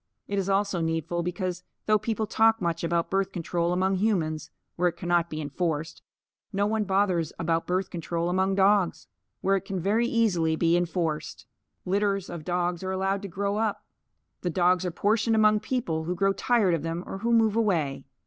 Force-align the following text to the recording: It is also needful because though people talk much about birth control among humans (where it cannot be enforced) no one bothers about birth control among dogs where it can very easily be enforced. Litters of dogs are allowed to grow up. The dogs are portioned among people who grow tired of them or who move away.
It 0.27 0.39
is 0.39 0.49
also 0.49 0.81
needful 0.81 1.21
because 1.21 1.61
though 1.85 1.99
people 1.99 2.25
talk 2.25 2.59
much 2.59 2.83
about 2.83 3.11
birth 3.11 3.31
control 3.31 3.71
among 3.71 3.97
humans 3.97 4.49
(where 4.75 4.89
it 4.89 4.97
cannot 4.97 5.29
be 5.29 5.39
enforced) 5.39 6.01
no 6.51 6.65
one 6.65 6.85
bothers 6.85 7.31
about 7.37 7.67
birth 7.67 7.91
control 7.91 8.27
among 8.27 8.55
dogs 8.55 9.07
where 9.41 9.55
it 9.55 9.63
can 9.65 9.79
very 9.79 10.07
easily 10.07 10.55
be 10.55 10.75
enforced. 10.75 11.45
Litters 11.85 12.31
of 12.31 12.43
dogs 12.43 12.81
are 12.83 12.89
allowed 12.91 13.21
to 13.21 13.27
grow 13.27 13.57
up. 13.57 13.85
The 14.41 14.49
dogs 14.49 14.87
are 14.87 14.89
portioned 14.89 15.35
among 15.35 15.59
people 15.59 16.05
who 16.05 16.15
grow 16.15 16.33
tired 16.33 16.73
of 16.73 16.81
them 16.81 17.03
or 17.05 17.19
who 17.19 17.31
move 17.31 17.55
away. 17.55 18.05